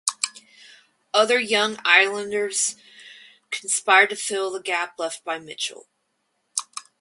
[1.13, 2.75] Other Young Irelanders
[3.51, 5.83] conspired to fill the gap left by Mitchel.